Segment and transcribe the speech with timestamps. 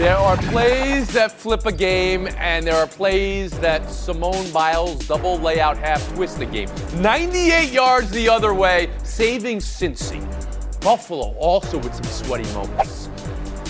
[0.00, 5.38] There are plays that flip a game, and there are plays that Simone Biles double
[5.38, 6.70] layout half twist the game.
[6.94, 10.22] 98 yards the other way, saving Cincy.
[10.80, 13.10] Buffalo also with some sweaty moments.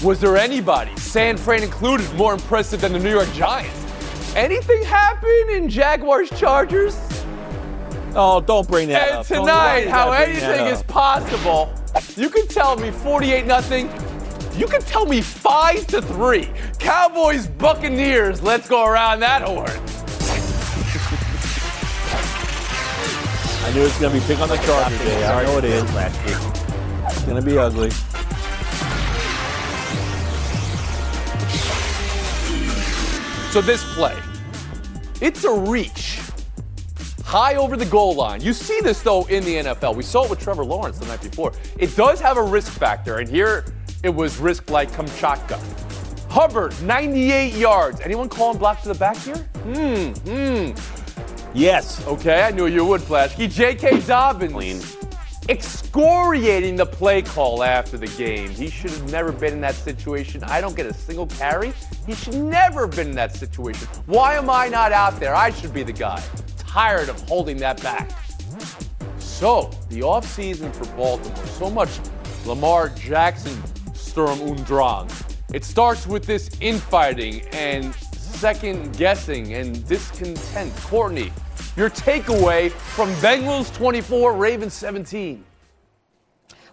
[0.04, 3.84] Was there anybody, San Fran included, more impressive than the New York Giants?
[4.36, 6.96] Anything happen in Jaguars Chargers?
[8.14, 9.26] Oh, don't bring that and up.
[9.26, 11.74] tonight, how why you gotta bring anything is possible.
[12.16, 13.90] You can tell me 48 nothing.
[14.60, 16.50] You can tell me 5 to 3.
[16.78, 18.42] Cowboys Buccaneers.
[18.42, 19.70] Let's go around that horn.
[23.64, 25.26] I knew it was going to be big on the Chargers day.
[25.26, 25.82] I know it is.
[27.06, 27.88] It's going to be ugly.
[33.50, 34.18] So this play,
[35.22, 36.20] it's a reach.
[37.24, 38.42] High over the goal line.
[38.42, 39.94] You see this though in the NFL.
[39.94, 41.52] We saw it with Trevor Lawrence the night before.
[41.78, 43.64] It does have a risk factor, and here
[44.02, 45.58] it was risk like Kamchatka.
[46.30, 48.00] Hubbard, 98 yards.
[48.00, 49.36] Anyone calling block to the back here?
[49.64, 50.70] Hmm, hmm.
[51.52, 52.06] Yes.
[52.06, 53.50] Okay, I knew you would, Plaschke.
[53.50, 54.00] J.K.
[54.00, 54.52] Dobbins.
[54.52, 54.80] Clean.
[55.48, 58.50] Excoriating the play call after the game.
[58.50, 60.44] He should have never been in that situation.
[60.44, 61.72] I don't get a single carry.
[62.06, 63.88] He should never have been in that situation.
[64.06, 65.34] Why am I not out there?
[65.34, 66.22] I should be the guy.
[66.58, 68.12] Tired of holding that back.
[69.18, 71.90] So, the offseason for Baltimore, so much
[72.46, 73.60] Lamar Jackson
[74.10, 75.08] Sturm und Drang.
[75.54, 80.74] It starts with this infighting and second guessing and discontent.
[80.78, 81.30] Courtney,
[81.76, 85.44] your takeaway from Bengals 24, Ravens 17.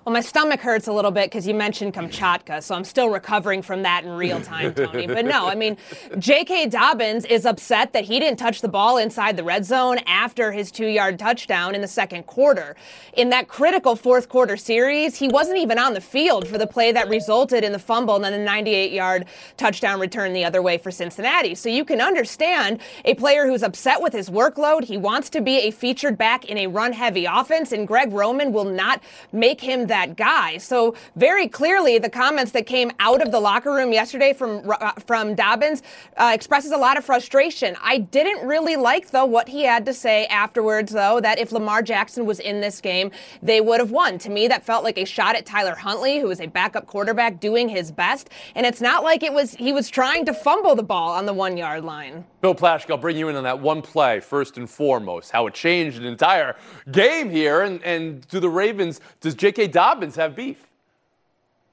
[0.08, 3.62] Well, my stomach hurts a little bit because you mentioned Kamchatka, so I'm still recovering
[3.62, 5.06] from that in real time, Tony.
[5.06, 5.76] but no, I mean,
[6.18, 6.68] J.K.
[6.68, 10.72] Dobbins is upset that he didn't touch the ball inside the red zone after his
[10.72, 12.78] two yard touchdown in the second quarter.
[13.18, 16.94] In that critical fourth quarter series, he wasn't even on the field for the play
[16.94, 19.26] that resulted in the fumble and then a 98 yard
[19.58, 21.54] touchdown return the other way for Cincinnati.
[21.54, 24.86] So you can understand a player who's upset with his workload.
[24.86, 28.54] He wants to be a featured back in a run heavy offense, and Greg Roman
[28.54, 29.04] will not
[29.34, 30.58] make him that guy.
[30.58, 34.92] So very clearly, the comments that came out of the locker room yesterday from uh,
[35.06, 35.82] from Dobbins
[36.18, 37.76] uh, expresses a lot of frustration.
[37.82, 41.82] I didn't really like though what he had to say afterwards, though, that if Lamar
[41.82, 44.18] Jackson was in this game, they would have won.
[44.20, 47.40] To me, that felt like a shot at Tyler Huntley, who is a backup quarterback
[47.40, 50.84] doing his best, and it's not like it was he was trying to fumble the
[50.84, 52.26] ball on the one yard line.
[52.42, 55.54] Bill Plaschke, I'll bring you in on that one play first and foremost, how it
[55.56, 56.56] changed an entire
[56.92, 57.62] game here.
[57.62, 59.68] And, and do the Ravens, does J.K.
[59.68, 60.68] Dobbins have beef?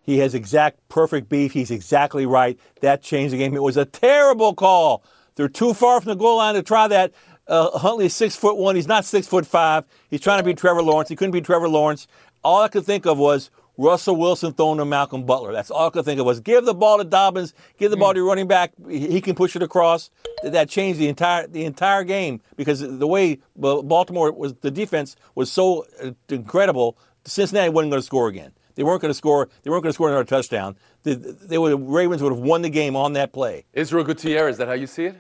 [0.03, 1.53] He has exact perfect beef.
[1.53, 2.59] He's exactly right.
[2.81, 3.55] That changed the game.
[3.55, 5.03] It was a terrible call.
[5.37, 7.13] They're too far from the goal line to try that.
[7.47, 8.77] Uh, Huntley is six foot one.
[8.77, 9.87] He's not six foot five.
[10.11, 11.09] He's trying to beat Trevor Lawrence.
[11.09, 12.07] He couldn't beat Trevor Lawrence.
[12.43, 15.53] All I could think of was Russell Wilson throwing to Malcolm Butler.
[15.53, 18.13] That's all I could think of was give the ball to Dobbins, give the ball
[18.13, 18.73] to your running back.
[18.89, 20.11] He he can push it across.
[20.43, 25.51] That changed the entire the entire game because the way Baltimore was the defense was
[25.51, 26.97] so uh, incredible.
[27.25, 28.53] Cincinnati wasn't going to score again.
[28.75, 29.49] They weren't going to score.
[29.63, 30.77] They weren't going to score another touchdown.
[31.05, 33.65] The, they would, Ravens would have won the game on that play.
[33.73, 35.17] Israel Gutierrez, is that how you see it?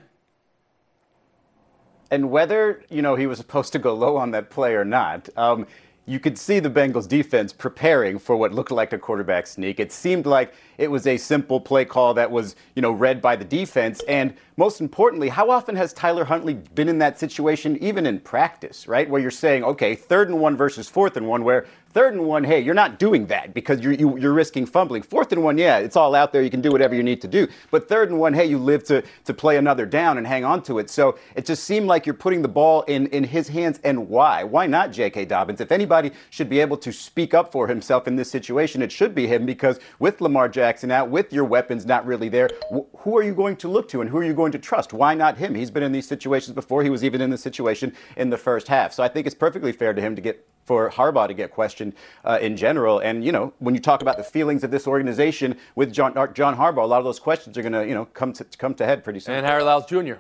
[2.10, 5.28] And whether you know he was supposed to go low on that play or not,
[5.36, 5.66] um,
[6.06, 9.80] you could see the Bengals defense preparing for what looked like a quarterback sneak.
[9.80, 13.36] It seemed like it was a simple play call that was you know read by
[13.36, 14.02] the defense.
[14.06, 18.86] And most importantly, how often has Tyler Huntley been in that situation, even in practice,
[18.86, 19.08] right?
[19.08, 22.42] Where you're saying, okay, third and one versus fourth and one, where Third and one,
[22.42, 25.00] hey, you're not doing that because you're, you, you're risking fumbling.
[25.00, 26.42] Fourth and one, yeah, it's all out there.
[26.42, 27.46] You can do whatever you need to do.
[27.70, 30.64] But third and one, hey, you live to, to play another down and hang on
[30.64, 30.90] to it.
[30.90, 33.78] So it just seemed like you're putting the ball in, in his hands.
[33.84, 34.42] And why?
[34.42, 35.26] Why not J.K.
[35.26, 35.60] Dobbins?
[35.60, 39.14] If anybody should be able to speak up for himself in this situation, it should
[39.14, 43.16] be him because with Lamar Jackson out, with your weapons not really there, wh- who
[43.16, 44.92] are you going to look to and who are you going to trust?
[44.92, 45.54] Why not him?
[45.54, 46.82] He's been in these situations before.
[46.82, 48.92] He was even in the situation in the first half.
[48.92, 51.92] So I think it's perfectly fair to him to get for Harbaugh to get questioned
[52.24, 52.98] uh, in general.
[52.98, 56.56] And you know, when you talk about the feelings of this organization with John John
[56.56, 58.86] Harbaugh, a lot of those questions are going to you know come to come to
[58.86, 59.34] head pretty soon.
[59.34, 60.14] And Harry Lyles Jr.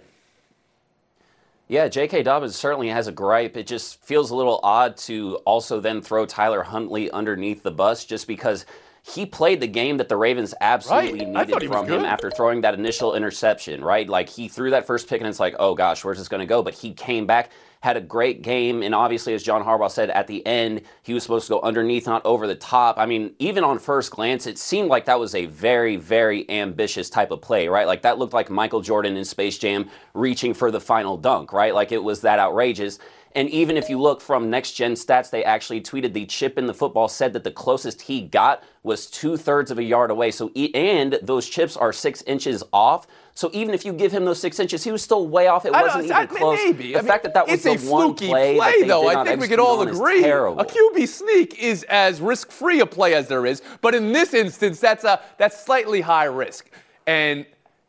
[1.66, 2.22] Yeah, J.K.
[2.24, 3.56] Dobbins certainly has a gripe.
[3.56, 8.04] It just feels a little odd to also then throw Tyler Huntley underneath the bus
[8.04, 8.66] just because
[9.06, 11.48] he played the game that the Ravens absolutely Right.
[11.48, 14.08] Needed from him after throwing that initial interception, right?
[14.08, 16.46] Like he threw that first pick and it's like, oh gosh, where's this going to
[16.46, 16.62] go?
[16.62, 17.50] But he came back,
[17.84, 21.22] had a great game, and obviously, as John Harbaugh said at the end, he was
[21.22, 22.96] supposed to go underneath, not over the top.
[22.98, 27.10] I mean, even on first glance, it seemed like that was a very, very ambitious
[27.10, 27.86] type of play, right?
[27.86, 31.74] Like that looked like Michael Jordan in Space Jam reaching for the final dunk, right?
[31.74, 32.98] Like it was that outrageous.
[33.34, 36.66] And even if you look from next gen stats, they actually tweeted the chip in
[36.66, 40.30] the football said that the closest he got was two thirds of a yard away.
[40.30, 43.08] So, and those chips are six inches off.
[43.36, 45.66] So even if you give him those six inches, he was still way off.
[45.66, 46.58] It wasn't even I, close.
[46.64, 46.92] Maybe.
[46.92, 49.08] The I mean, fact that that was the a one play, play that though.
[49.08, 51.00] I think we could all execute on is agree.
[51.00, 54.78] A QB sneak is as risk-free a play as there is, but in this instance,
[54.78, 56.70] that's a that's slightly high risk.
[57.08, 57.44] And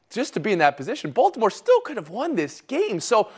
[0.09, 2.99] just to be in that position, Baltimore still could have won this game.
[2.99, 3.29] So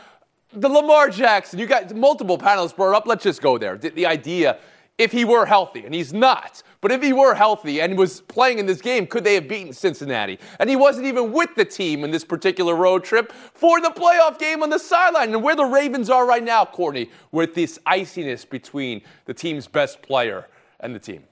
[0.52, 3.06] the Lamar Jackson, you got multiple panelists brought up.
[3.06, 3.76] Let's just go there.
[3.76, 4.58] The, the idea,
[4.96, 8.58] if he were healthy, and he's not, but if he were healthy and was playing
[8.58, 10.38] in this game, could they have beaten Cincinnati?
[10.58, 14.38] And he wasn't even with the team in this particular road trip for the playoff
[14.38, 15.34] game on the sideline.
[15.34, 20.02] And where the Ravens are right now, Courtney, with this iciness between the team's best
[20.02, 20.48] player
[20.80, 21.24] and the team.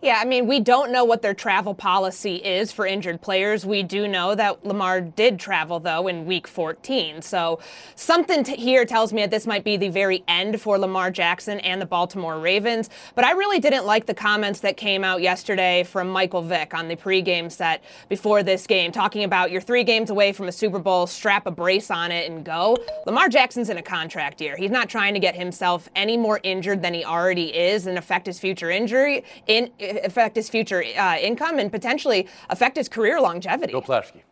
[0.00, 3.66] Yeah, I mean, we don't know what their travel policy is for injured players.
[3.66, 7.20] We do know that Lamar did travel, though, in week 14.
[7.20, 7.58] So
[7.96, 11.58] something t- here tells me that this might be the very end for Lamar Jackson
[11.60, 12.90] and the Baltimore Ravens.
[13.16, 16.86] But I really didn't like the comments that came out yesterday from Michael Vick on
[16.86, 20.78] the pregame set before this game, talking about you're three games away from a Super
[20.78, 22.76] Bowl, strap a brace on it and go.
[23.04, 24.56] Lamar Jackson's in a contract year.
[24.56, 28.26] He's not trying to get himself any more injured than he already is and affect
[28.26, 33.72] his future injury in affect his future uh, income and potentially affect his career longevity.
[33.72, 34.22] Bill Plaschke.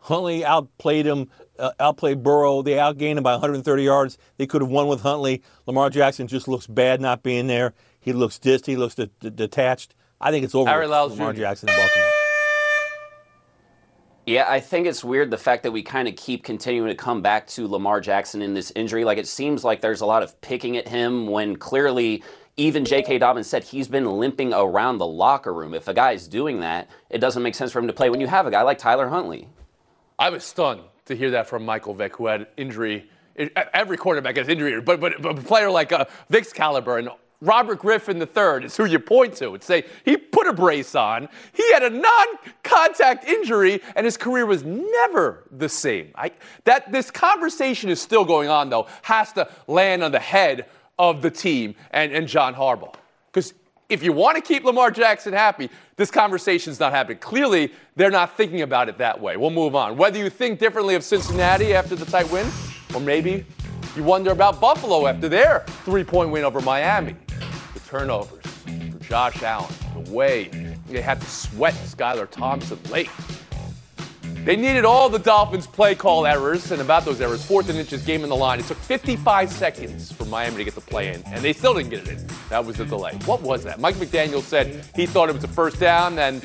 [0.00, 2.62] Huntley outplayed him, uh, outplayed Burrow.
[2.62, 4.18] They outgained him by 130 yards.
[4.36, 5.42] They could have won with Huntley.
[5.66, 7.74] Lamar Jackson just looks bad not being there.
[7.98, 8.66] He looks distant.
[8.66, 9.96] He looks de- de- detached.
[10.20, 11.40] I think it's over Harry with Lyles Lamar Jr.
[11.40, 12.10] Jackson in Baltimore.
[14.26, 17.22] Yeah, I think it's weird the fact that we kind of keep continuing to come
[17.22, 19.04] back to Lamar Jackson in this injury.
[19.04, 22.24] Like it seems like there's a lot of picking at him when clearly
[22.56, 23.18] even J.K.
[23.18, 25.74] Dobbins said he's been limping around the locker room.
[25.74, 28.26] If a guy's doing that, it doesn't make sense for him to play when you
[28.26, 29.48] have a guy like Tyler Huntley.
[30.18, 33.10] I was stunned to hear that from Michael Vick, who had injury.
[33.74, 37.10] Every quarterback has injury, but, but, but a player like uh, Vick's caliber and
[37.42, 41.28] Robert Griffin III is who you point to and say he put a brace on.
[41.52, 46.12] He had a non-contact injury, and his career was never the same.
[46.14, 46.32] I,
[46.64, 50.66] that this conversation is still going on, though, has to land on the head
[50.98, 52.94] of the team and, and John Harbaugh.
[53.32, 53.54] Because
[53.88, 57.18] if you want to keep Lamar Jackson happy, this conversation's not happening.
[57.18, 59.36] Clearly, they're not thinking about it that way.
[59.36, 59.96] We'll move on.
[59.96, 62.46] Whether you think differently of Cincinnati after the tight win,
[62.94, 63.44] or maybe
[63.94, 67.16] you wonder about Buffalo after their three point win over Miami.
[67.74, 70.48] The turnovers for Josh Allen, the way
[70.88, 73.10] they had to sweat Skylar Thompson late.
[74.46, 78.04] They needed all the Dolphins' play call errors, and about those errors, fourth and inches,
[78.04, 78.60] game in the line.
[78.60, 81.90] It took 55 seconds for Miami to get the play in, and they still didn't
[81.90, 82.26] get it in.
[82.48, 83.18] That was the delay.
[83.24, 83.80] What was that?
[83.80, 86.44] Mike McDaniel said he thought it was a first down, and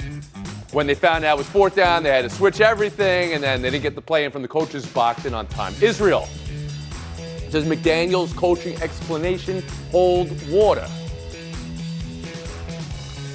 [0.72, 3.62] when they found out it was fourth down, they had to switch everything, and then
[3.62, 5.76] they didn't get the play in from the coaches box in on time.
[5.80, 6.28] Israel.
[7.52, 10.90] Does McDaniel's coaching explanation hold water?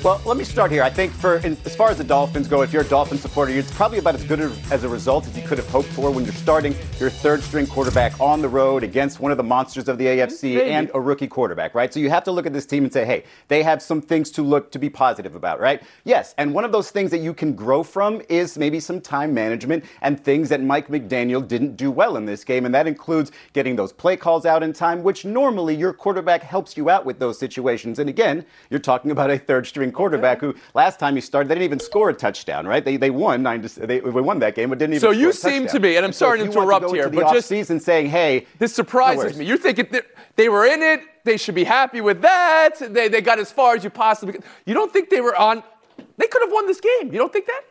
[0.04, 0.84] Well, let me start here.
[0.84, 3.50] I think for in, as far as the Dolphins go, if you're a Dolphin supporter,
[3.52, 4.38] it's probably about as good
[4.70, 7.66] as a result as you could have hoped for when you're starting your third string
[7.66, 11.26] quarterback on the road against one of the monsters of the AFC and a rookie
[11.26, 11.93] quarterback, right?
[11.93, 14.31] So you have to look at this team and say, hey, they have some things
[14.32, 15.82] to look to be positive about, right?
[16.04, 19.34] Yes, and one of those things that you can grow from is maybe some time
[19.34, 23.32] management and things that Mike McDaniel didn't do well in this game, and that includes
[23.54, 27.19] getting those play calls out in time, which normally your quarterback helps you out with
[27.19, 27.98] those situations.
[27.98, 31.54] And again, you're talking about a third string quarterback who last time he started, they
[31.54, 32.84] didn't even score a touchdown, right?
[32.84, 35.00] They, they won nine to, they, they won that game, but didn't even.
[35.00, 37.48] So you seem to be, and I'm so sorry to interrupt go here, but just-
[37.48, 39.38] season saying, hey, This surprises worries.
[39.38, 39.44] me.
[39.46, 41.00] You think it, they were in it?
[41.24, 42.74] They should be happy with that.
[42.81, 44.44] They, they got as far as you possibly could.
[44.64, 45.62] You don't think they were on?
[46.19, 47.12] They could have won this game.
[47.12, 47.62] You don't think that?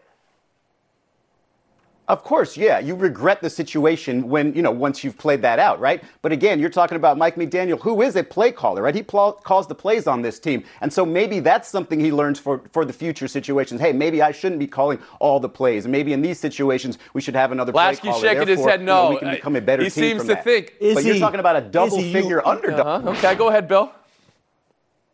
[2.08, 2.78] Of course, yeah.
[2.78, 6.04] You regret the situation when, you know, once you've played that out, right?
[6.22, 8.94] But again, you're talking about Mike McDaniel, who is a play caller, right?
[8.94, 10.64] He pl- calls the plays on this team.
[10.82, 13.82] And so maybe that's something he learns for, for the future situations.
[13.82, 15.86] Hey, maybe I shouldn't be calling all the plays.
[15.86, 18.22] And maybe in these situations, we should have another play Plaschke caller.
[18.22, 19.10] shaking his Therefore, head you know, no.
[19.10, 20.44] we can become a better He team seems from to that.
[20.44, 23.08] think- Is but you're talking about a double he- figure you- underdog.
[23.18, 23.92] Okay, go ahead, Bill.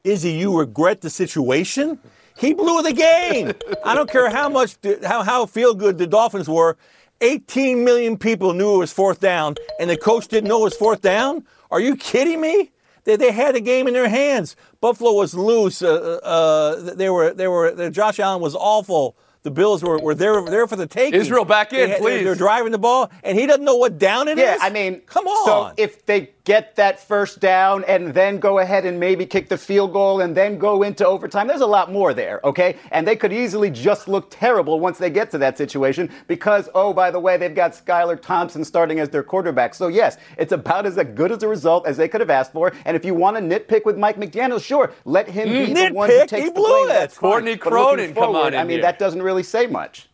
[0.03, 1.99] Izzy, you regret the situation?
[2.41, 3.53] He blew the game.
[3.85, 6.75] I don't care how much, how, how feel good the Dolphins were.
[7.21, 10.75] 18 million people knew it was fourth down, and the coach didn't know it was
[10.75, 11.45] fourth down?
[11.69, 12.71] Are you kidding me?
[13.03, 14.55] They, they had the game in their hands.
[14.79, 15.83] Buffalo was loose.
[15.83, 19.15] Uh, uh, they were, they were, Josh Allen was awful.
[19.43, 21.19] The Bills were, were there, there for the taking.
[21.19, 22.23] Israel, back in, they, please.
[22.23, 24.43] They're, driving the ball, and he doesn't know what down it is.
[24.43, 25.45] Yeah, I mean, come on.
[25.45, 29.57] So if they get that first down and then go ahead and maybe kick the
[29.57, 31.47] field goal and then go into overtime.
[31.47, 32.77] There's a lot more there, okay?
[32.91, 36.93] And they could easily just look terrible once they get to that situation because, oh,
[36.93, 39.73] by the way, they've got Skylar Thompson starting as their quarterback.
[39.75, 42.71] So, yes, it's about as good as a result as they could have asked for.
[42.85, 45.93] And if you want to nitpick with Mike McDaniel, sure, let him be nitpick, the
[45.93, 46.89] one who takes he the blame.
[46.89, 47.15] it.
[47.15, 48.81] Courtney Cronin, come on in I mean, here.
[48.83, 50.07] that doesn't really say much.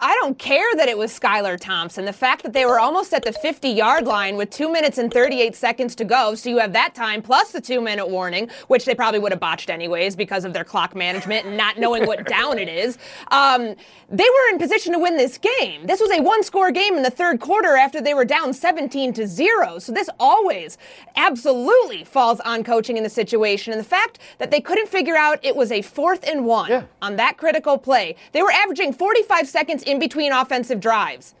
[0.00, 2.04] I don't care that it was Skylar Thompson.
[2.04, 5.12] The fact that they were almost at the 50 yard line with 2 minutes and
[5.12, 8.84] 38 seconds to go, so you have that time plus the 2 minute warning, which
[8.84, 12.26] they probably would have botched anyways because of their clock management and not knowing what
[12.28, 12.96] down it is.
[13.32, 13.74] Um,
[14.08, 15.86] they were in position to win this game.
[15.86, 19.12] This was a one score game in the third quarter after they were down 17
[19.14, 19.80] to 0.
[19.80, 20.78] So this always
[21.16, 23.72] absolutely falls on coaching in the situation.
[23.72, 26.82] And the fact that they couldn't figure out it was a fourth and one Yeah.
[27.02, 31.34] on that critical play, they were averaging 45 seconds in between offensive drives.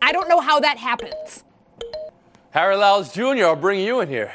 [0.00, 1.44] I don't know how that happens.
[2.50, 4.32] Harry Lyles Jr., I'll bring you in here.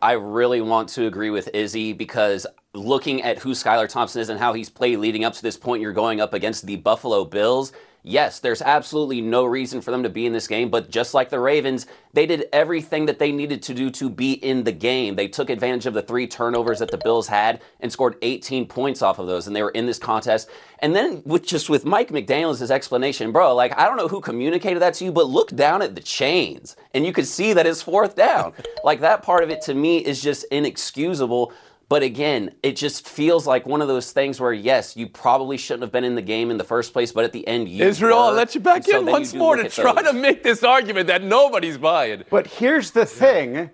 [0.00, 4.38] I really want to agree with Izzy because looking at who Skylar Thompson is and
[4.38, 7.72] how he's played leading up to this point, you're going up against the Buffalo Bills.
[8.02, 11.28] Yes, there's absolutely no reason for them to be in this game, but just like
[11.28, 15.16] the Ravens, they did everything that they needed to do to be in the game.
[15.16, 19.02] They took advantage of the three turnovers that the Bills had and scored 18 points
[19.02, 20.48] off of those, and they were in this contest.
[20.78, 24.80] And then with just with Mike McDaniel's explanation, bro, like I don't know who communicated
[24.80, 27.82] that to you, but look down at the chains, and you could see that it's
[27.82, 28.54] fourth down.
[28.84, 31.52] like that part of it to me is just inexcusable.
[31.90, 35.82] But again, it just feels like one of those things where, yes, you probably shouldn't
[35.82, 38.16] have been in the game in the first place, but at the end, you Israel,
[38.16, 40.12] I'll let you back And in then once more to try those.
[40.12, 42.22] to make this argument that nobody's buying.
[42.30, 43.70] But here's the thing.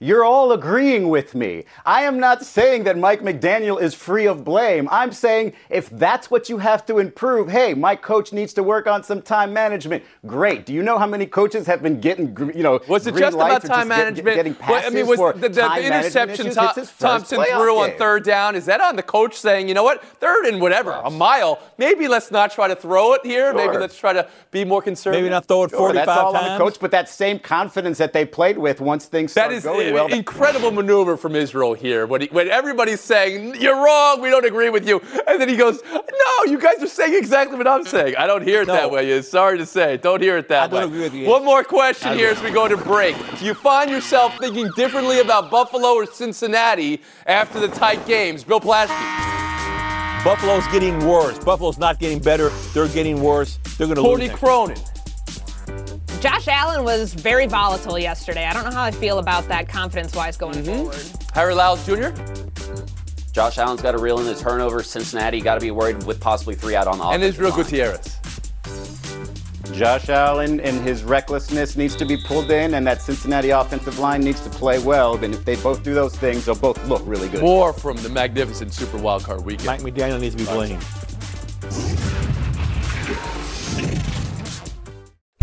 [0.00, 1.64] You're all agreeing with me.
[1.84, 4.88] I am not saying that Mike McDaniel is free of blame.
[4.92, 8.86] I'm saying if that's what you have to improve, hey, my coach needs to work
[8.86, 10.04] on some time management.
[10.24, 10.66] Great.
[10.66, 13.48] Do you know how many coaches have been getting, you know, Was it just about
[13.48, 14.36] time just get- management?
[14.36, 16.50] getting Well, passes I mean, was for the, the, the interception?
[16.54, 18.54] Tom- It's his first Thompson playoff threw on third down?
[18.54, 21.58] Is that on the coach saying, you know what, third and whatever, a mile?
[21.76, 23.52] Maybe let's not try to throw it here.
[23.52, 25.24] Maybe let's try to be more conservative.
[25.24, 26.46] Maybe not throw it Sure, 45 that's all times.
[26.46, 29.52] on the coach, but that same confidence that they played with once things That start
[29.54, 30.06] is going well.
[30.12, 32.06] incredible maneuver from Israel here.
[32.06, 35.00] When, he, when everybody's saying, you're wrong, we don't agree with you.
[35.26, 38.16] And then he goes, no, you guys are saying exactly what I'm saying.
[38.16, 38.74] I don't hear it No.
[38.74, 39.20] that way.
[39.22, 39.96] Sorry to say.
[39.96, 40.84] Don't hear it that I don't way.
[40.86, 41.26] agree with you.
[41.28, 43.16] One more question here as we go to break.
[43.38, 48.44] Do you find yourself thinking differently about Buffalo or Cincinnati after the tight games?
[48.44, 48.96] Bill Plaschke.
[50.24, 51.38] Buffalo's getting worse.
[51.38, 52.48] Buffalo's not getting better.
[52.74, 53.58] They're getting worse.
[53.78, 54.08] They're going to lose.
[54.08, 54.76] Courtney Cronin.
[56.20, 58.44] Josh Allen was very volatile yesterday.
[58.44, 60.74] I don't know how I feel about that confidence wise going mm-hmm.
[60.74, 61.32] forward.
[61.32, 62.08] Harry Lyles Jr.
[63.32, 64.82] Josh Allen's got to reel in the turnover.
[64.82, 67.62] Cincinnati got to be worried with possibly three out on the and offensive Israel line.
[67.62, 68.16] Gutierrez.
[69.72, 74.20] Josh Allen and his recklessness needs to be pulled in, and that Cincinnati offensive line
[74.22, 75.16] needs to play well.
[75.16, 77.42] Then, if they both do those things, they'll both look really good.
[77.42, 79.66] More from the magnificent Super Wildcard weekend.
[79.66, 80.84] Mike McDaniel needs to be blamed.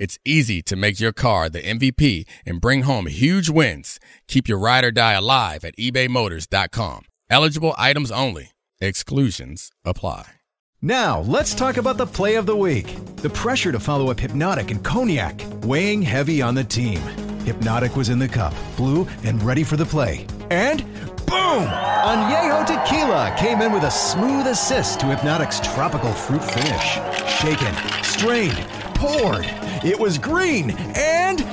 [0.00, 4.00] it's easy to make your car the MVP and bring home huge wins.
[4.26, 7.02] Keep your ride or die alive at ebaymotors.com.
[7.28, 8.52] Eligible items only.
[8.80, 10.32] Exclusions apply.
[10.80, 12.96] Now, let's talk about the play of the week.
[13.16, 17.00] The pressure to follow up Hypnotic and Cognac, weighing heavy on the team.
[17.44, 20.26] Hypnotic was in the cup, blue, and ready for the play.
[20.50, 20.82] And
[21.26, 21.68] boom!
[22.08, 26.98] Añejo Tequila came in with a smooth assist to Hypnotic's tropical fruit finish.
[27.28, 29.44] Shaken, strained, poured.
[29.82, 31.46] It was green and good!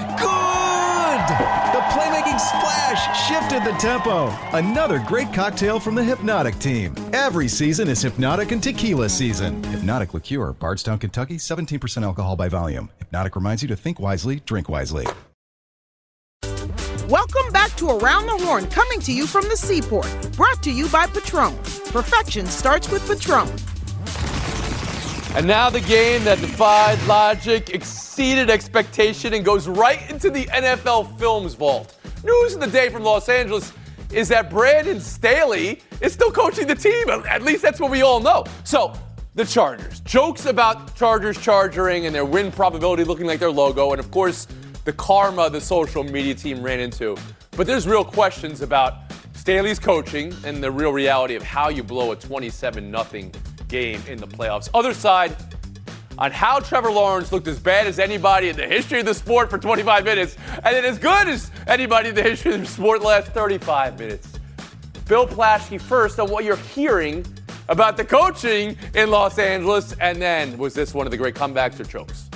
[1.72, 4.27] The playmaking splash shifted the tempo.
[4.51, 6.93] Another great cocktail from the Hypnotic team.
[7.13, 9.63] Every season is Hypnotic and Tequila season.
[9.63, 12.89] Hypnotic Liqueur, Bardstown, Kentucky, 17% alcohol by volume.
[13.00, 15.07] Hypnotic reminds you to think wisely, drink wisely.
[17.07, 20.34] Welcome back to Around the Horn, coming to you from the seaport.
[20.36, 21.55] Brought to you by Patron.
[21.93, 23.48] Perfection starts with Patron.
[25.38, 27.69] And now the game that defied logic,
[28.17, 31.95] exceeded expectation, and goes right into the NFL Films vault.
[32.24, 33.71] News of the day from Los Angeles.
[34.12, 37.12] is that Brandon Staley is still coaching the team.
[37.29, 38.43] At least that's what we all know.
[38.63, 38.93] So,
[39.36, 40.00] the Chargers.
[40.00, 44.47] Jokes about Chargers charging and their win probability looking like their logo, and of course,
[44.83, 47.15] the karma the social media team ran into.
[47.51, 52.13] But there's real questions about Staley's coaching and the real reality of how you blow
[52.13, 53.31] a 27 0
[53.67, 54.69] game in the playoffs.
[54.74, 55.36] Other side,
[56.17, 59.50] on how Trevor Lawrence looked as bad as anybody in the history of the sport
[59.50, 63.01] for 25 minutes, and then as good as anybody in the history of the sport
[63.01, 64.27] last 35 minutes.
[65.07, 67.25] Bill Plaschke first on what you're hearing
[67.69, 71.79] about the coaching in Los Angeles, and then was this one of the great comebacks
[71.79, 72.29] or chokes?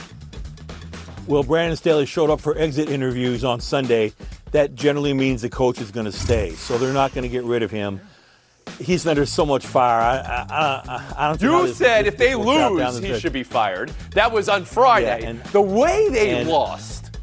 [1.27, 4.13] Well, Brandon Staley showed up for exit interviews on Sunday.
[4.51, 7.43] That generally means the coach is going to stay, so they're not going to get
[7.43, 8.01] rid of him
[8.81, 10.01] he's under so much fire.
[10.01, 11.67] I, I, I, I don't.
[11.67, 13.89] You said this, if they lose, he should be fired.
[14.11, 15.21] That was on Friday.
[15.21, 17.19] Yeah, and, the way they lost,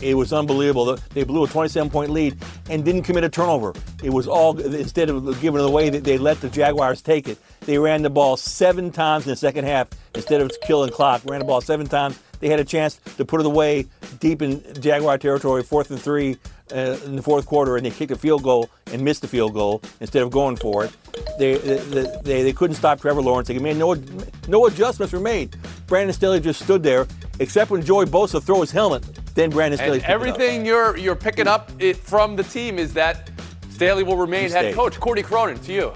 [0.00, 0.96] it was unbelievable.
[1.12, 2.36] They blew a 27-point lead
[2.68, 3.72] and didn't commit a turnover.
[4.02, 7.38] It was all instead of giving it away, they let the Jaguars take it.
[7.60, 11.22] They ran the ball seven times in the second half instead of killing clock.
[11.24, 12.18] Ran the ball seven times.
[12.40, 13.86] They had a chance to put it away
[14.20, 16.36] deep in Jaguar territory, fourth and three
[16.72, 19.54] uh, in the fourth quarter, and they kicked a field goal and missed the field
[19.54, 20.96] goal instead of going for it.
[21.38, 21.76] They they,
[22.22, 23.48] they, they couldn't stop Trevor Lawrence.
[23.48, 23.94] They made no
[24.48, 25.56] no adjustments were made.
[25.86, 27.06] Brandon Staley just stood there,
[27.40, 29.02] except when Joey Bosa threw his helmet.
[29.34, 29.98] Then Brandon Staley.
[29.98, 33.30] And everything you're you're picking up it from the team is that
[33.70, 34.98] Staley will remain head coach.
[35.00, 35.92] Courtney Cronin, to you.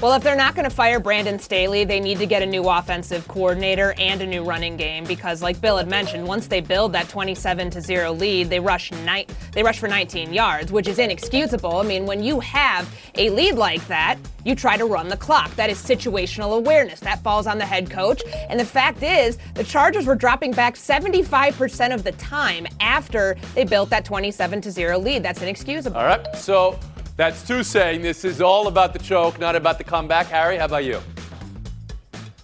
[0.00, 2.66] Well, if they're not going to fire Brandon Staley, they need to get a new
[2.66, 6.94] offensive coordinator and a new running game because, like Bill had mentioned, once they build
[6.94, 10.98] that 27 to zero lead, they rush ni- they rush for 19 yards, which is
[10.98, 11.76] inexcusable.
[11.76, 15.54] I mean, when you have a lead like that, you try to run the clock.
[15.56, 17.00] That is situational awareness.
[17.00, 18.22] That falls on the head coach.
[18.48, 23.64] And the fact is, the Chargers were dropping back 75% of the time after they
[23.64, 25.22] built that 27 to zero lead.
[25.22, 25.98] That's inexcusable.
[25.98, 26.78] All right, so
[27.20, 30.28] that's two saying this is all about the choke, not about the comeback.
[30.28, 30.98] Harry, how about you?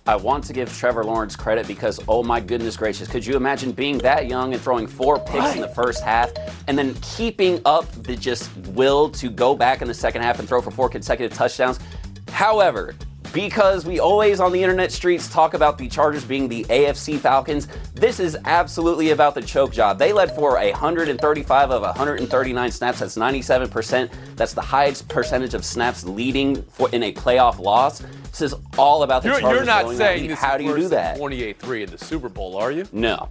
[0.06, 3.72] I want to give Trevor Lawrence credit because, oh my goodness gracious, could you imagine
[3.72, 5.56] being that young and throwing four picks right.
[5.56, 6.30] in the first half
[6.68, 10.46] and then keeping up the just will to go back in the second half and
[10.46, 11.80] throw for four consecutive touchdowns?
[12.28, 12.94] However,
[13.36, 17.68] because we always on the internet streets talk about the Chargers being the AFC Falcons,
[17.92, 19.98] this is absolutely about the choke job.
[19.98, 23.00] They led for 135 of 139 snaps.
[23.00, 24.10] That's 97%.
[24.36, 27.98] That's the highest percentage of snaps leading for in a playoff loss.
[28.30, 29.58] This is all about the you're, Chargers.
[29.58, 31.18] You're not saying this How do you do that?
[31.18, 32.86] 28-3 in the Super Bowl, are you?
[32.90, 33.28] No.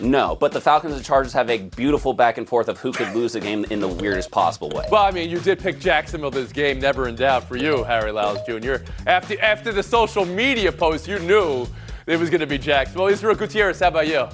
[0.00, 3.14] No, but the Falcons and Chargers have a beautiful back and forth of who could
[3.14, 4.86] lose the game in the weirdest possible way.
[4.90, 8.12] Well, I mean, you did pick Jacksonville this game, never in doubt for you, Harry
[8.12, 8.76] Lyles Jr.
[9.06, 11.66] After after the social media post, you knew
[12.06, 13.06] it was going to be Jacksonville.
[13.06, 14.28] Israel Gutierrez, how about you?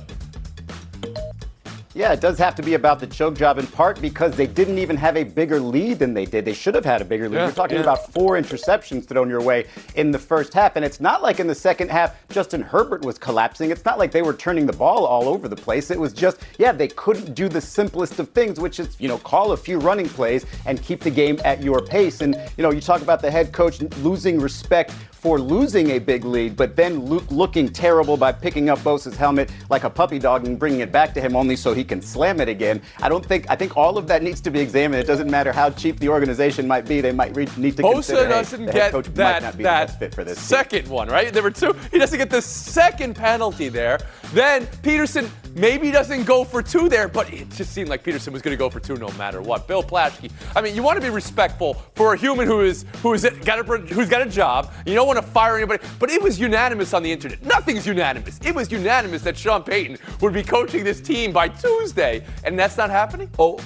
[2.01, 4.79] Yeah, it does have to be about the choke job in part because they didn't
[4.79, 6.47] even have a bigger lead than they did.
[6.47, 7.37] They should have had a bigger lead.
[7.37, 7.83] Yeah, You're talking yeah.
[7.83, 10.77] about four interceptions thrown your way in the first half.
[10.77, 13.71] And it's not like in the second half, Justin Herbert was collapsing.
[13.71, 15.91] It's not like they were turning the ball all over the place.
[15.91, 19.19] It was just, yeah, they couldn't do the simplest of things, which is, you know,
[19.19, 22.23] call a few running plays and keep the game at your pace.
[22.23, 26.25] And, you know, you talk about the head coach losing respect for losing a big
[26.25, 30.47] lead, but then Luke looking terrible by picking up Bosa's helmet like a puppy dog
[30.47, 32.81] and bringing it back to him only so he can slam it again.
[33.01, 35.03] I don't think I think all of that needs to be examined.
[35.03, 38.29] It doesn't matter how cheap the organization might be; they might need to Bosa consider.
[38.29, 40.85] doesn't hey, get coach that, might not be that the best fit for this second
[40.85, 40.93] team.
[40.93, 41.31] one, right?
[41.31, 41.77] There were two.
[41.91, 43.99] He doesn't get the second penalty there.
[44.33, 48.43] Then Pederson maybe doesn't go for two there, but it just seemed like Pederson was
[48.43, 49.67] going to go for two no matter what.
[49.67, 50.31] Bill Plaschke.
[50.55, 53.59] I mean, you want to be respectful for a human who is who is got
[53.59, 54.73] a who's got a job.
[54.87, 55.83] You don't want to fire anybody.
[55.99, 57.43] But it was unanimous on the internet.
[57.45, 58.39] Nothing's unanimous.
[58.45, 62.77] It was unanimous that Sean Payton would be coaching this team by Tuesday, and that's
[62.77, 63.31] not happening?
[63.39, 63.59] Oh,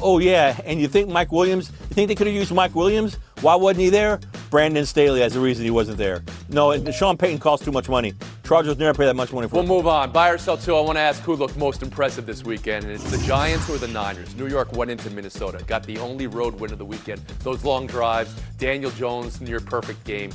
[0.00, 0.60] oh yeah.
[0.64, 3.18] And you think Mike Williams, you think they could have used Mike Williams?
[3.40, 4.20] Why wasn't he there?
[4.50, 6.22] Brandon Staley has the reason he wasn't there.
[6.48, 8.14] No, Sean Payton costs too much money.
[8.44, 10.10] Chargers never pay that much money for We'll move on.
[10.10, 10.74] Buy or sell two.
[10.74, 13.78] I want to ask who looked most impressive this weekend, and it's the Giants or
[13.78, 14.34] the Niners.
[14.36, 17.20] New York went into Minnesota, got the only road win of the weekend.
[17.44, 20.32] Those long drives, Daniel Jones, near perfect game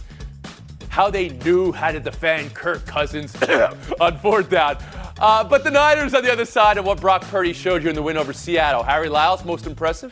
[0.97, 3.35] how they knew how to defend Kirk Cousins
[4.01, 4.77] on fourth down.
[5.19, 7.95] Uh, but the Niners on the other side of what Brock Purdy showed you in
[7.95, 8.81] the win over Seattle.
[8.81, 10.11] Harry Lyles, most impressive?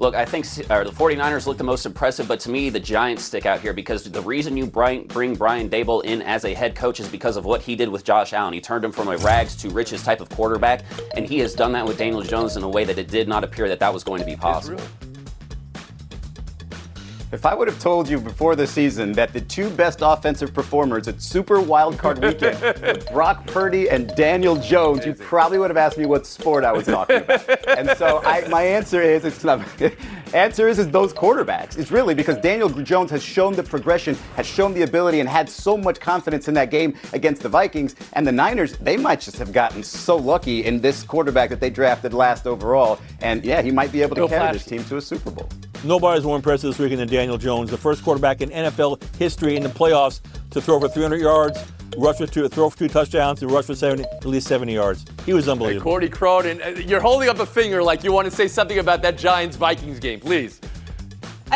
[0.00, 3.24] Look, I think uh, the 49ers look the most impressive, but to me, the Giants
[3.24, 7.00] stick out here because the reason you bring Brian Daboll in as a head coach
[7.00, 8.54] is because of what he did with Josh Allen.
[8.54, 10.84] He turned him from a rags to riches type of quarterback,
[11.16, 13.42] and he has done that with Daniel Jones in a way that it did not
[13.42, 14.80] appear that that was going to be possible.
[17.30, 21.08] If I would have told you before the season that the two best offensive performers
[21.08, 25.98] at Super Wildcard Weekend were Brock Purdy and Daniel Jones, you probably would have asked
[25.98, 27.46] me what sport I was talking about.
[27.78, 29.60] and so I, my answer is it's not.
[30.34, 31.76] answer is is those quarterbacks.
[31.76, 35.50] It's really because Daniel Jones has shown the progression, has shown the ability, and had
[35.50, 37.94] so much confidence in that game against the Vikings.
[38.14, 41.68] And the Niners, they might just have gotten so lucky in this quarterback that they
[41.68, 42.98] drafted last overall.
[43.20, 44.54] And yeah, he might be able to Go carry Flash.
[44.54, 45.48] this team to a Super Bowl.
[45.84, 49.64] Nobody's more impressive this weekend than Daniel Jones, the first quarterback in NFL history in
[49.64, 51.58] the playoffs to throw for 300 yards,
[51.96, 55.04] rush for two, throw for two touchdowns, and rush for 70, at least 70 yards.
[55.26, 55.82] He was unbelievable.
[55.82, 59.02] Courtney Cronin, uh, you're holding up a finger like you want to say something about
[59.02, 60.60] that Giants Vikings game, please.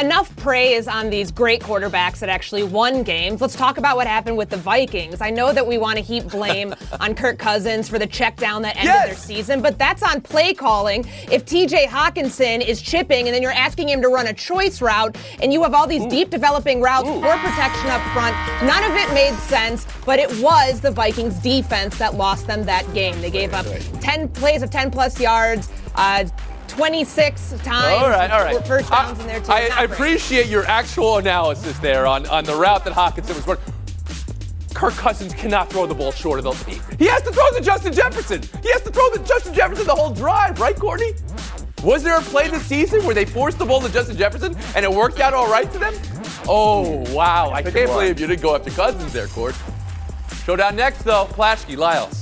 [0.01, 3.43] Enough praise on these great quarterbacks that actually won games.
[3.43, 5.21] Let's talk about what happened with the Vikings.
[5.21, 8.63] I know that we want to heap blame on Kirk Cousins for the check down
[8.63, 9.07] that ended Yes!
[9.07, 11.05] their season, but that's on play calling.
[11.31, 15.15] If TJ Hockenson is chipping and then you're asking him to run a choice route
[15.43, 19.13] and you have all these deep developing routes for protection up front, none of it
[19.13, 23.21] made sense, but it was the Vikings defense that lost them that game.
[23.21, 23.67] They gave up
[24.01, 25.69] 10 plays of 10 plus yards.
[25.97, 26.25] Uh,
[26.73, 28.57] 26 times All right, all right.
[28.57, 29.53] for first downs I, in there too.
[29.53, 33.63] I, I appreciate your actual analysis there on, on the route that Hockenson was running.
[34.75, 36.53] Kirk Cousins cannot throw the ball short of the.
[36.71, 38.43] He, he has to throw to Justin Jefferson.
[38.63, 41.13] He has to throw to Justin Jefferson the whole drive, right, Courtney?
[41.85, 44.85] Was there a play this season where they forced the ball to Justin Jefferson and
[44.85, 45.95] it worked out all right to them?
[46.49, 47.51] Oh wow!
[47.51, 49.55] I can't believe you didn't go after Cousins there, Court.
[50.45, 51.27] Showdown next though.
[51.27, 52.22] Plaschke, Lyles.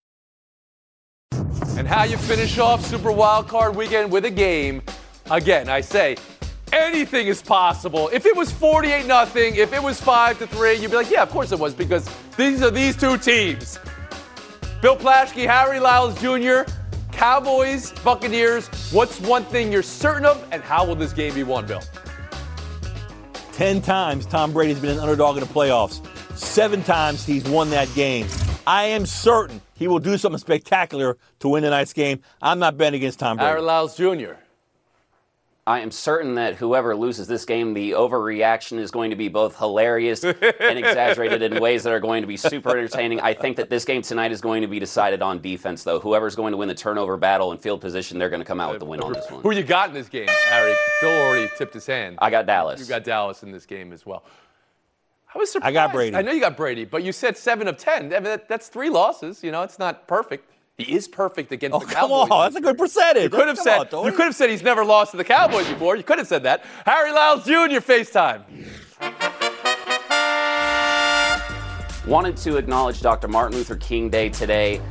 [1.77, 4.81] And how you finish off Super Wildcard Weekend with a game.
[5.29, 6.17] Again, I say,
[6.71, 8.09] anything is possible.
[8.13, 11.23] If it was 48 nothing, if it was 5 to 3, you'd be like, yeah,
[11.23, 13.79] of course it was, because these are these two teams.
[14.81, 16.69] Bill Plaschke, Harry Lyles Jr.,
[17.11, 18.67] Cowboys, Buccaneers.
[18.91, 21.81] What's one thing you're certain of, and how will this game be won, Bill?
[23.53, 26.05] Ten times Tom Brady's been an underdog in the playoffs.
[26.35, 28.27] Seven times he's won that game.
[28.65, 32.21] I am certain he will do something spectacular to win tonight's game.
[32.41, 33.49] I'm not betting against Tom Brady.
[33.49, 34.33] Harry Lyles Jr.
[35.65, 39.57] I am certain that whoever loses this game, the overreaction is going to be both
[39.57, 40.35] hilarious and
[40.77, 43.19] exaggerated in ways that are going to be super entertaining.
[43.21, 45.99] I think that this game tonight is going to be decided on defense, though.
[45.99, 48.71] Whoever's going to win the turnover battle and field position, they're going to come out
[48.71, 49.41] with the win on this one.
[49.41, 50.73] Who you got in this game, Harry?
[50.99, 52.17] Phil already tipped his hand.
[52.21, 52.79] I got Dallas.
[52.79, 54.23] You got Dallas in this game as well.
[55.33, 55.69] I was surprised.
[55.69, 56.15] I got Brady.
[56.15, 58.05] I know you got Brady, but you said seven of ten.
[58.13, 59.43] I mean, that- that's three losses.
[59.43, 60.49] You know, it's not perfect.
[60.77, 62.29] He is perfect against Oh, the come on.
[62.29, 63.23] That's a good percentage.
[63.23, 65.23] You could have Come said on, you could have said he's never lost to the
[65.23, 65.95] Cowboys before.
[65.95, 66.65] You could have said that.
[66.85, 67.79] Harry Lyles Jr.
[67.79, 68.41] FaceTime.
[72.07, 73.27] Wanted to acknowledge Dr.
[73.27, 74.81] Martin Luther King Day today.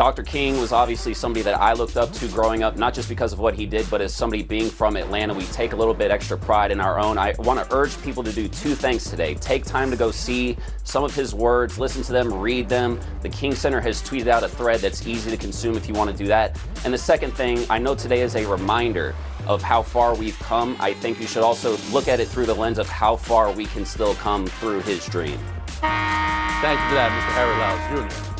[0.00, 0.22] Dr.
[0.22, 3.38] King was obviously somebody that I looked up to growing up, not just because of
[3.38, 6.38] what he did, but as somebody being from Atlanta, we take a little bit extra
[6.38, 7.18] pride in our own.
[7.18, 9.34] I want to urge people to do two things today.
[9.34, 12.98] Take time to go see some of his words, listen to them, read them.
[13.20, 16.10] The King Center has tweeted out a thread that's easy to consume if you want
[16.10, 16.58] to do that.
[16.86, 19.14] And the second thing, I know today is a reminder
[19.46, 20.78] of how far we've come.
[20.80, 23.66] I think you should also look at it through the lens of how far we
[23.66, 25.38] can still come through his dream.
[25.82, 27.34] Thank you for that, Mr.
[27.34, 28.39] Harry Lyles Jr.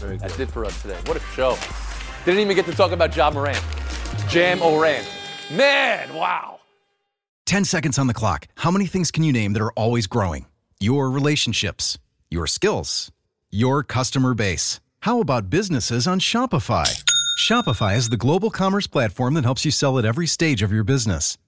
[0.00, 0.98] That's it for us today.
[1.06, 1.56] What a show.
[2.24, 3.62] Didn't even get to talk about Ja Morant.
[4.30, 5.06] Ja Morant.
[5.50, 6.60] Man, wow.
[7.46, 8.48] 10 seconds on the clock.
[8.56, 10.46] How many things can you name that are always growing?
[10.80, 11.98] Your relationships,
[12.30, 13.12] your skills,
[13.50, 14.80] your customer base.
[15.00, 17.04] How about businesses on Shopify?
[17.38, 20.82] Shopify is the global commerce platform that helps you sell at every stage of your
[20.84, 21.38] business.